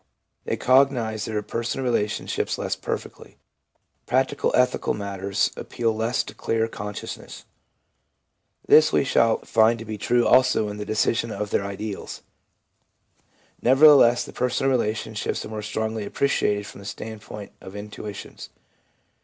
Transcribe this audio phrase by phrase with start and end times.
[0.45, 3.37] They cognise their personal relationships less perfectly.
[4.07, 7.45] Practical ethical matters appeal less to clear consciousness.
[8.67, 12.23] This we shall find to be true also in the discussion of their ideals.
[13.61, 18.49] Nevertheless, the personal relationships are more strongly appreciated from the standpoint of intu itions.